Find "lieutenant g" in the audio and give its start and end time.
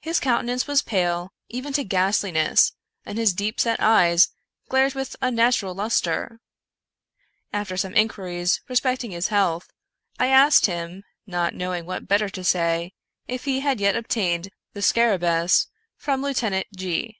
16.22-17.08